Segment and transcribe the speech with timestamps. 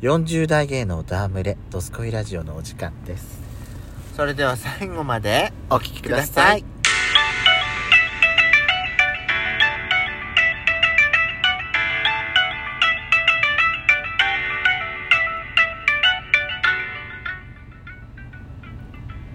[0.00, 3.40] 40代芸能ダームレドスコイラジオのお時間です。
[4.14, 6.64] それでは最後までお聞きください。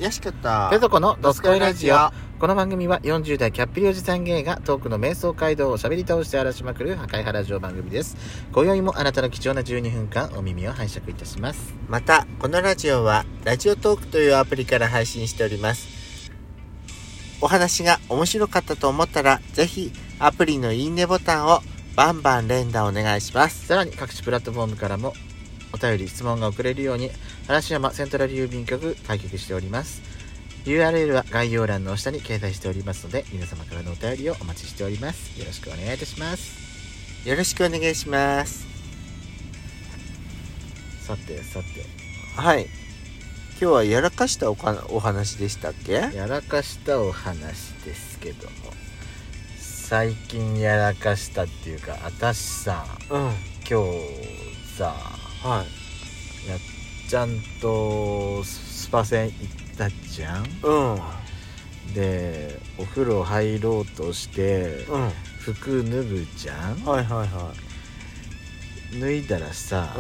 [0.04, 1.96] よしかったペソコのドスコイラジオ。
[2.38, 8.18] この番組は40代キャッピリおじさん芸がトークの瞑想街道を喋り倒して荒らしまくる破壊原城番組です。
[8.52, 11.74] 今宵もあなたの貴重な12分間お耳を拝借いたします。
[11.88, 15.88] またこのラジオはラジオトークというアプリから配信しております。
[17.40, 21.62] お話が面白かったと思ったらぜひアプリのいいねボタンを
[21.96, 23.68] バンバン連打お願いします。
[23.68, 25.14] さらに各種プラットフォームからも
[25.74, 27.10] お便り質問が送れるように
[27.48, 30.02] 嵐山セントラル郵便局開局しております。
[30.66, 35.38] URL は概要欄の下に掲載しておりますので皆様からのお便りをお待ちしております。
[35.38, 37.28] よろしくお願いいたします。
[37.28, 38.66] よろしくお願いします。
[41.02, 41.86] さてさて。
[42.38, 42.68] はい。
[43.60, 45.94] 今日はやらかしたおかお話でしたっけ？
[45.94, 48.54] やらかしたお話ですけども。
[49.60, 53.22] 最近やらかしたっていうか私さうん。
[53.70, 54.96] 今日さ
[55.44, 56.50] はい。
[56.50, 56.60] やっ
[57.10, 57.30] ちゃん
[57.62, 59.38] とスパ船行っ
[59.78, 60.46] たじゃん？
[60.64, 61.94] うん。
[61.94, 65.12] でお風呂入ろうとしてうん。
[65.40, 66.86] 服脱ぐじゃん？
[66.86, 67.54] はいはいは
[69.00, 69.94] 脱いだらさ、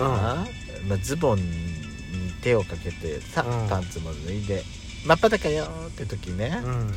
[0.87, 1.43] まあ、ズボンに
[2.41, 3.67] 手をかけてさ、うん。
[3.69, 4.63] パンツも脱いで
[5.05, 6.93] 真っ裸よーって時ね、いうん。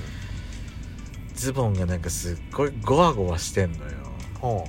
[1.34, 3.92] ズボンがなんかすっごいゴワゴワしてんのよ。
[4.41, 4.64] は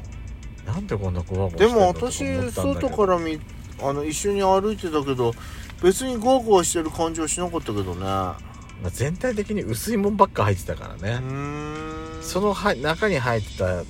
[0.66, 3.40] なんでこんなゴワゴワしあ、でてんのも私外から見
[3.82, 5.34] あの一緒に歩いてたけど
[5.82, 8.02] 別にゴーゴーしてる感じはしなかったけどね。
[8.82, 11.20] まあ、全体的に薄いもんばっか入ってたからうね、
[12.22, 13.84] そのは中に入ってたなん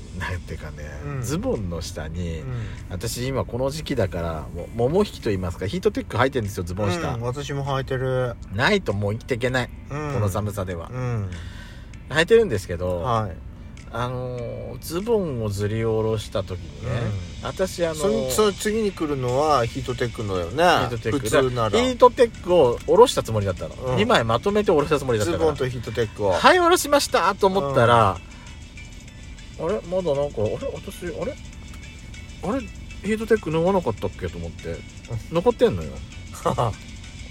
[0.46, 1.22] ていうかね、うん。
[1.22, 2.48] ズボンの下に、うん。
[2.90, 11.30] 私今この時期だからもう桃引きと言いますかヒートテック履いてるんですよズボン下、うん私も履いてる、ないともう生きていけない、うん、この寒さでは、うん。
[12.10, 13.47] 履いてるんですけど、はい
[13.92, 16.92] あのーズボンをずり下ろした時にね、
[17.42, 20.52] 私あのそーその次に来るのはヒートテックのよね。
[20.52, 21.20] ヒートテック。
[21.20, 21.70] 普通なら。
[21.70, 23.96] ヒートテックを下ろしたつもりだったの、うん。
[23.96, 26.32] 2枚まとめて下ろしたつもりだったからズボンとヒートテックを。
[26.32, 28.18] はい下ろしましたと思ったら、あ
[29.60, 29.82] れ？
[29.82, 30.58] まだなんかあれ？
[30.74, 31.36] 私あれ？
[32.44, 32.62] あれ？
[33.04, 34.76] ヒートテック脱がなかったっけと思って。
[35.32, 35.90] 残ってんのよ。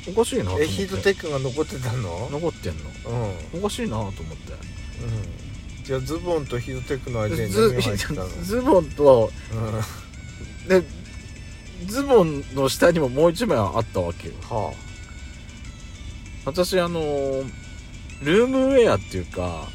[0.08, 2.28] おかしいなえヒートテックが残ってたの？
[2.32, 2.84] 残ってんの。
[3.08, 3.22] うん、
[3.54, 4.22] うん、おかしいなと思って
[5.86, 9.30] じゃあズボンとヒートテックの間にズ何が入ってたの、ズボンと
[10.64, 10.82] うん、で
[11.86, 14.34] ズボンの下にももう一枚あったわけよ。
[14.42, 14.74] は
[16.44, 17.00] 私あの
[18.20, 19.68] ルームウェアっていうか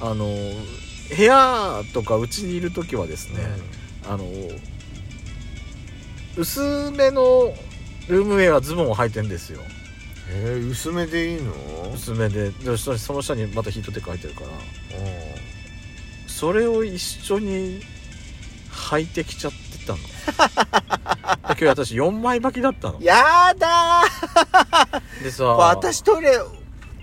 [0.00, 0.24] あ、あの
[1.14, 3.40] 部屋とかうちにいる時はですね、
[4.08, 4.24] あの
[6.36, 7.52] 薄めの
[8.08, 9.60] ルームウェアズボンを履いてんですよ。
[10.30, 11.52] えー、薄めでいいの？
[11.94, 12.50] 薄めで。
[12.50, 14.46] でそその下にまたヒートテック履いてるから。
[14.46, 14.50] う
[16.38, 17.80] それを一緒に
[18.70, 19.98] 履いてきちゃってたの。
[21.50, 23.00] 今日私4枚履きだったの。
[23.00, 24.04] んやだ
[25.20, 26.38] でさー私トイレ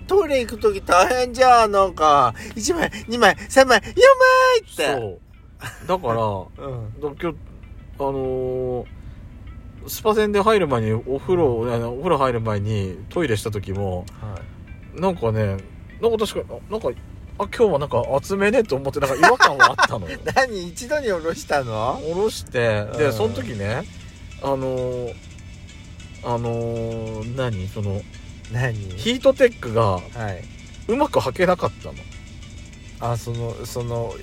[0.06, 1.72] トイレ行く時大変じゃん。
[1.72, 3.92] なんか1枚2枚3枚4枚
[4.60, 4.86] って。
[4.94, 5.18] そ
[5.84, 5.86] う。
[5.86, 6.14] だから
[6.68, 6.98] うん。
[6.98, 7.36] だ今日
[7.98, 8.86] あのー
[9.86, 14.40] スパ船で入る前にお風呂、あのお風呂入る前にトイレした時もは
[14.96, 14.98] い。
[14.98, 15.58] なんかね
[16.00, 16.90] なんか確かなんかあ
[17.44, 20.18] 今日はなんか厚めねと思ってなんか違和感はあったのよ。
[20.34, 22.00] 何一度に下ろしたの？
[22.02, 22.98] 下ろしてうん。
[22.98, 23.84] でその時ね
[24.42, 25.14] あのー
[26.24, 27.68] あのー何？
[27.68, 28.00] その
[28.52, 28.74] 何？
[28.96, 30.44] ヒートテックがはい。
[30.88, 31.94] うまく履けなかったの。
[32.98, 34.14] あそのその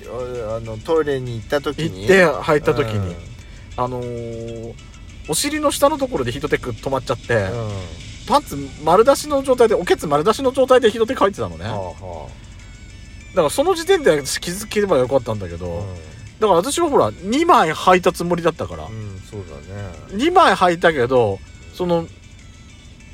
[0.56, 2.00] あのトイレに行った時に？
[2.00, 3.16] 行って履いた時に、うん。
[3.76, 4.74] あのー
[5.26, 7.70] お尻の下のところでヒートテック止まっちゃって、うん。
[8.26, 12.43] パンツ丸出しの状態でおけつ丸出しの状態でヒートテック入ってたのね、はあ
[13.34, 19.90] だはからその時点で気づければよかったんだけど、あだから私はほら2枚履いたつもりだったから、うん、うん、そうだね。
[20.12, 21.38] 2枚履いたけど
[21.72, 22.06] その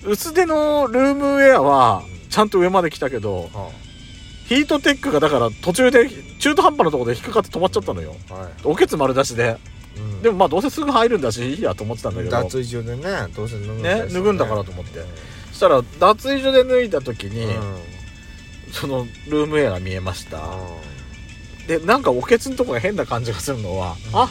[0.04, 3.70] 薄手のルームウェアはちゃんと上まで来たけどは
[4.46, 6.08] ヒートテックがだから途中で
[6.40, 8.16] 中途半端なところで引っかかって止まっちゃったのよ。
[8.30, 9.56] あはい、おけつ丸出しで。
[9.96, 10.22] うん。
[10.22, 12.30] でもまあどうせすぐ入るんだしいいやと思ってたんだけど。
[12.30, 14.12] 脱衣所でねどうせ脱ぐんだしね。
[14.12, 15.00] 脱ぐんだからと思って。
[15.50, 17.99] そしたら脱衣所で脱いだ時に、うん
[18.72, 20.40] そのルームウェアが見えました、
[21.66, 24.18] でなんかおけつのとこが変な感じがするのは、うん。
[24.18, 24.28] あ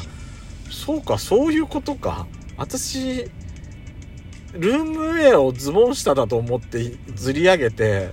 [0.71, 2.27] そうかそういうことか。
[2.57, 3.25] 私
[4.53, 8.09] ルームウェアをズボン下だと思ってずり上げて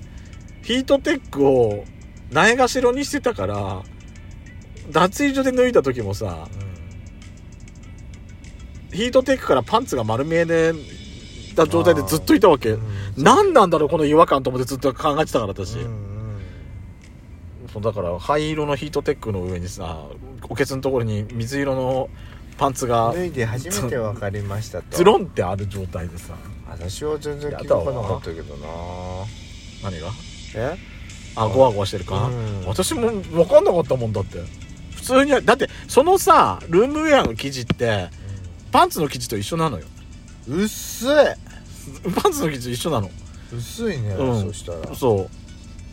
[0.62, 1.84] ヒートテックを
[2.31, 3.82] ないがしろにしてたから
[4.90, 6.46] 脱衣所で脱いだ時もさ
[8.93, 10.73] ヒートテックからパンツが丸見えで
[11.56, 12.70] た状態でずっといたわけ。
[12.70, 12.82] うん。
[13.17, 16.06] 何なんだろうこの違和感と思ってずっと考えてたから私、うんうん
[17.76, 20.06] そうだから灰色のヒートテックの上にさ
[20.49, 22.08] おけつのところに水色の
[22.56, 24.96] パンツが脱いで初めて分かりましたと。
[24.96, 26.34] ズロンってある状態でさ。
[26.67, 28.67] 私は全然気づかなかったけどな。
[29.84, 30.08] 何が？
[30.55, 30.75] え？
[31.34, 32.64] あゴワゴワしてるか、うん。
[32.67, 34.38] 私も分かんなかったもんだって。
[34.94, 38.08] 普通にだってそのさルームウェアの生地って
[38.73, 39.84] パンツの生地と一緒なのよ。
[40.49, 41.08] 薄い。
[42.23, 43.11] パンツの生地と一緒なの。
[43.55, 44.40] 薄いね、うん。
[44.46, 44.94] そしたら。
[44.94, 45.31] そう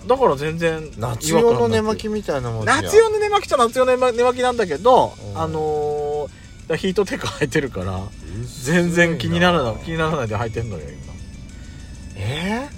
[0.07, 5.41] だから全然夏用の寝巻ききみたいなもん夏用の寝巻きと夏用の寝巻きなんだけど、うん。
[5.41, 7.99] あのー、ヒートテック履いてるから
[8.63, 11.13] 全然気にならない気にならないで履いてんのよ今。
[12.15, 12.69] え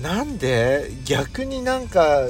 [0.00, 0.90] ー、なんで？
[1.04, 2.26] 逆になんか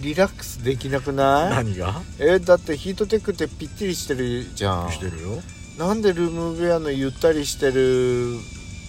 [0.00, 1.50] リラックスできなくない？
[1.50, 2.02] 何が？
[2.18, 4.92] えーだってヒートテックってぴっちりしてるじゃん。
[4.92, 5.42] してるよ。
[5.78, 8.36] なんでルームウェアのゆったりしてる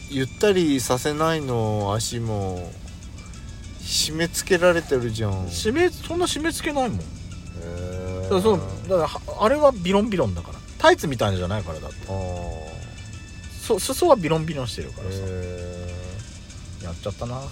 [0.10, 1.94] ゆったりさせないの？
[1.94, 2.72] 足も
[3.84, 5.48] 締め付けられてるじゃん。
[5.48, 6.98] 締めそんな締め付けないもん。
[7.00, 8.30] だへー。
[8.30, 10.60] からそうだからはあれはビロンビロンだから。
[10.78, 12.08] タイツみたいなじゃないからだって。
[13.62, 15.94] そ裾はビロンビロンしてるからさ、へ
[16.84, 17.38] やっちゃったな。
[17.38, 17.48] ー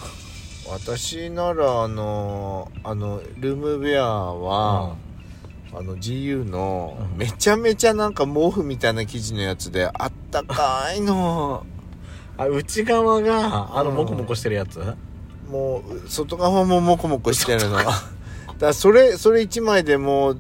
[0.70, 4.96] 私ならあのあのルームウェアは、
[5.74, 7.18] あの GU のうん。
[7.18, 11.66] めちゃめちゃなんか毛布みたいな生地のやつであったかいの。
[12.38, 13.96] あ内側があのうん。
[13.96, 14.82] モコモコしてるやつ、
[15.52, 17.78] もう外側もモコモコしてるの。
[18.58, 20.40] だそれそれ1枚でもう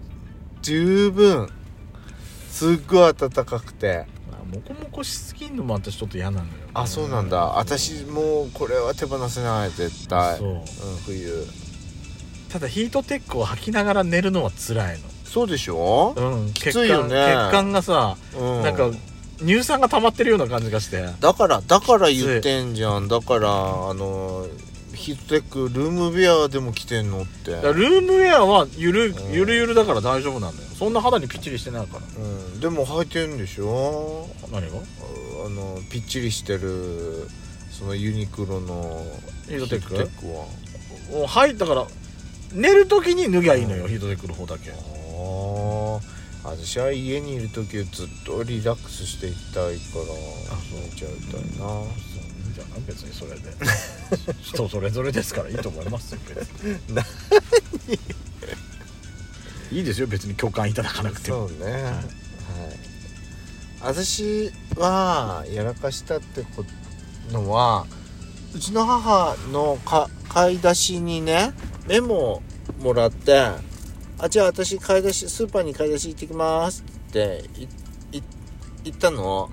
[0.61, 1.49] 十分
[2.49, 4.05] すっごい暖かくて。
[4.31, 7.37] あモコモコしすぎんのも私ちょっと嫌なのよあそうなんだ。
[7.57, 10.37] 私もうこれは手放せない絶対。
[10.37, 10.47] そう。
[10.49, 10.61] うん、
[11.05, 11.45] 冬。
[12.49, 16.53] ただヒートテックを履きながら寝るのは辛いそうでしょ、のうん。
[16.53, 17.09] きついよね。
[17.09, 18.91] 血管血管がさ、うん、なんか
[19.39, 21.05] 乳酸が溜まってるような感じがして。
[21.19, 23.07] だからだから言ってんじゃん。
[23.07, 24.45] だからあの
[24.93, 27.51] ヒートテックルームウェアでも着てんのって。
[27.51, 29.31] だからルームウェアはゆるうん。
[29.31, 30.69] ゆるゆるだから大丈夫なんだよ。
[30.69, 32.03] そんな肌にぴっちりしてないから。
[32.23, 32.27] う
[32.57, 34.27] ん、でも履いてるんでしょ？
[34.51, 34.77] 何が？
[35.45, 37.27] あのぴっちりしてる
[37.71, 39.03] そのユニクロの
[39.47, 39.95] ヒートテック？
[39.95, 40.45] ヒートテックは。
[41.19, 41.87] もうはいだから
[42.53, 44.71] 寝る時に脱ぎゃいいのよ、ヒートテックの方だけ。
[44.71, 50.13] ああ私は家にいる時はずっとリラックスしていきたいからそ
[50.75, 50.79] う。
[50.79, 51.65] 寝ちゃいたいな
[52.51, 53.51] んじゃない別にそれで。
[54.43, 56.79] 人それぞれですからいいと思いますよ別に。
[56.93, 57.05] 何？
[59.71, 61.47] いいですよ別に共感いただかなくても。
[61.47, 61.83] そうね。
[61.83, 61.93] はい。
[63.81, 66.63] 私はやらかしたってこ
[67.31, 67.87] のは
[68.53, 71.53] うちの母のか買い出しにね
[71.87, 72.43] メモ
[72.79, 73.39] もらって
[74.19, 78.23] 「あじゃあ私買い出しスーパーに買い出し行ってきます」っていい
[78.83, 79.49] 言ったの。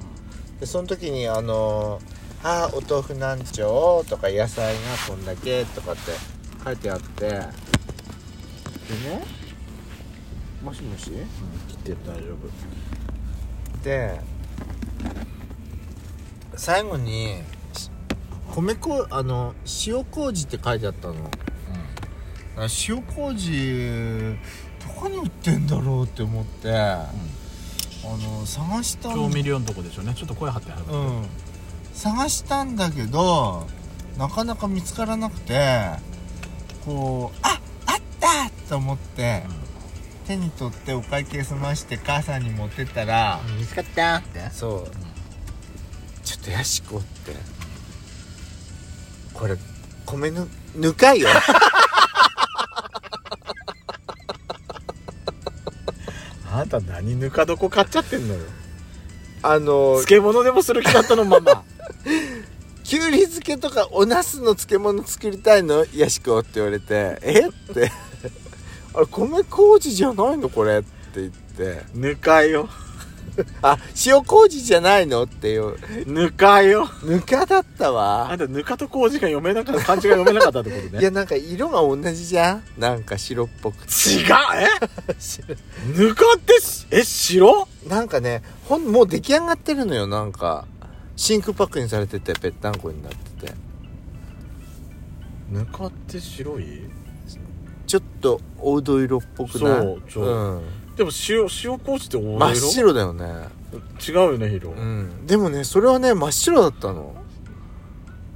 [0.61, 2.01] でその時にあの
[2.45, 6.13] 「あお豆腐なんちょう」とか「野菜がこんだけ」とかって
[6.65, 7.29] 書いてあって。
[7.29, 7.49] でね
[10.63, 11.05] もしもし？
[11.05, 11.13] 切
[11.75, 13.85] って大丈夫。
[13.85, 14.21] で
[16.57, 17.43] 最後に
[17.75, 17.91] し
[18.51, 19.55] 米粉あの
[19.87, 21.15] 塩麹って書いてあったの。
[22.57, 24.37] あ塩麹
[24.81, 27.09] どこに売ってんだろうって思って、あ
[28.05, 30.15] の探したん調味料のとこでしょうね。
[30.17, 30.85] ちょっと声張ってはる。
[30.89, 31.27] うん
[31.99, 33.67] 探したんだけど
[34.17, 35.91] なかなか見つからなくて
[36.85, 39.43] こうああったと思って、
[40.27, 44.49] 手に取ってお会計済まして母さんに持ってったら、見つかったって？
[44.53, 44.91] そう、
[46.25, 47.35] ちょっとヤシコって。
[49.35, 49.57] これ
[50.07, 51.29] 米ぬぬかいよ。
[56.51, 58.41] あなた何ぬか床買っちゃってんのよ。
[59.43, 61.65] あの漬物でもする気だったのまま
[62.89, 65.85] きゅうり漬けとかお茄子の漬物作りたいの？
[65.95, 67.19] ヤシコって言われて。
[67.21, 67.47] え？
[67.47, 67.93] って。
[68.95, 70.49] あれ米麹じゃないの？
[70.49, 70.79] これ？
[70.79, 71.83] って言って。
[71.95, 72.67] ぬかよ。
[73.61, 73.77] あ
[74.07, 75.25] 塩麹じゃないの？
[75.25, 75.77] っていう。
[76.11, 76.89] ぬかよ。
[77.05, 80.99] ぬかだったあわんたぬかと麹が読めなかった漢字が読めなかったってことね。
[80.99, 82.63] いやなんか色が同じじゃん？
[82.79, 83.93] なんか白っぽくて。
[83.93, 84.29] 違う？
[84.57, 86.03] え？
[86.09, 87.69] ぬかってしえ白？
[87.87, 90.67] なんかねほんもう出来上がってるのよなんか
[91.19, 93.53] 真空パックにされててぺったんこになってて。
[95.51, 96.89] ぬかって白い？
[97.89, 99.83] ちょっと黄土色っぽくない？
[99.83, 100.63] そうちょん、
[100.95, 102.39] でも塩塩麹って黄色？
[102.39, 103.25] 真っ白だよね。
[104.09, 105.27] 違うよね色、うん。
[105.27, 107.17] でもねそれはね真っ白だったの。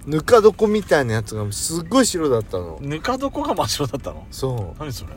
[0.05, 2.79] ぬか床みたいなやつがすっごい白だったの。
[2.81, 4.27] ぬか床が真っ白だったの？
[4.33, 4.81] そう。
[4.81, 5.13] 何それ？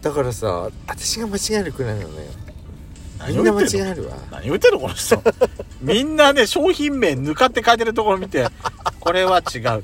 [0.00, 2.26] だからさ私が間違えるくらいなのよ
[3.18, 4.10] 何言ってんの？
[4.30, 5.22] 何言ってんのこの人。
[5.80, 8.46] みんなね商品名ぬかって書いてるところ見て
[9.00, 9.82] これは違う。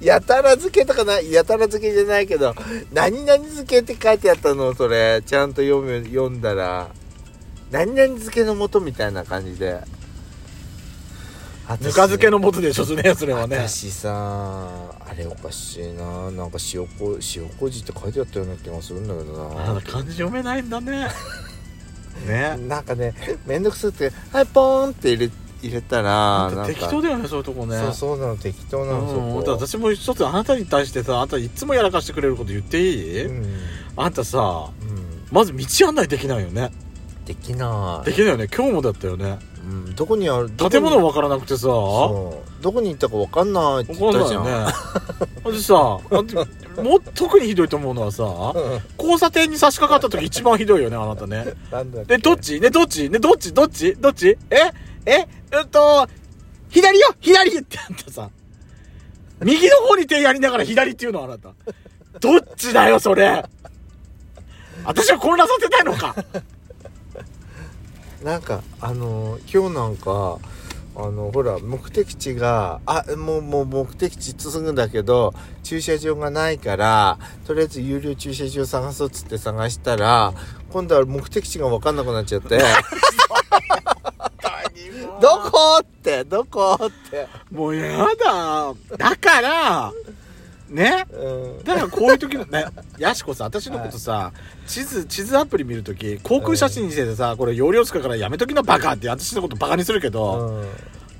[0.00, 2.54] やたら漬けとかなやたら漬けじゃないけど
[2.92, 4.74] 何々漬けって書いてあったの？
[4.74, 6.88] それちゃんと読む読んだら。
[7.70, 9.80] 何々漬けの素みたいな感じで。
[11.80, 13.56] ぬか漬けの素でしょそれそれはね。
[13.56, 16.30] 私さあれおかしいな。
[16.32, 19.80] なんか塩こ塩麹って書いてあったような気がするんだけどな。
[19.80, 21.08] 漢字読めないんだね
[22.22, 22.56] ね。
[22.68, 23.14] なんかね
[23.46, 27.78] めんどくさくて「はいポーン」って入れ入れたら適当だよねそういうとこね。
[27.78, 33.58] そうそうなの適当なのそうん、私も一つあなたに対してさあなたいつもやらかしてくれること言っていい、うん、
[33.96, 36.72] あんたさうん、まず道案内できないよね。
[37.26, 38.06] できない。
[38.06, 38.48] できないよね。
[38.54, 39.38] 今日もだったよね。
[39.64, 40.50] うん、どこにある？
[40.50, 41.60] 建物分からなくてさ。
[41.60, 42.62] そう。
[42.62, 44.44] どこに行ったか分かんないって言ったじゃん。
[44.44, 44.72] ないよね。
[45.52, 45.98] でさ
[46.80, 48.24] もう特にひどいと思うのはさ
[48.98, 51.44] 交差点に差し掛かった時一番ひどいよねあなたね。
[52.06, 52.60] でどっち？
[52.60, 53.10] ねどっち？
[53.10, 53.52] ねどっち？
[53.52, 53.94] どっち？
[53.96, 54.38] どっち？
[54.50, 54.56] え？
[55.04, 55.26] え？
[55.58, 56.08] うんと
[56.70, 57.08] 左よ！
[57.20, 57.58] 左！
[57.58, 58.30] ってあんたさ。
[59.40, 61.50] 右の方に手やりながら左っていうのあなた。
[62.20, 63.44] どっちだよそれ。
[64.84, 66.14] 私は混乱させたいのか。
[68.22, 70.38] なんかあの今日なんか
[70.94, 75.32] あのほら目的地があもうもう目的地すぐだけど
[75.62, 80.34] 駐車場がないからとりあえず有料駐車場探そうっつって探したら
[80.70, 82.60] 今度は目的地が分かんなくなっちゃって。
[85.20, 88.74] どこってどこって、もうやだ。
[88.96, 89.92] だから
[90.72, 91.06] ね？
[91.12, 92.66] うん、だからこういう時のね
[92.98, 94.32] やしこさ私のことさ、
[94.66, 100.68] 地図地図アプリ見るとき航空写真にしててさ、これ容量使うからやめときなバカって私のことバカにするけど、うん。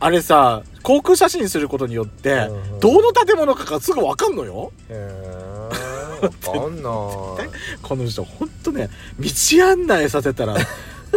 [0.01, 2.81] あれさ航空写真にすることによって、うんうん。
[2.81, 4.73] どの建物かがすぐ分かんのよ。
[4.89, 5.93] へー。
[6.23, 7.49] わかんない。
[7.83, 9.31] この人ほんとね道
[9.65, 10.57] 案内させたら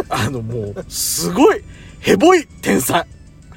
[0.08, 1.62] あのもうすごい
[2.00, 3.06] ヘボい天才